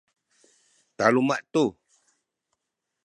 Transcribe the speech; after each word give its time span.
taluma’ 0.97 1.37
tu 1.53 1.65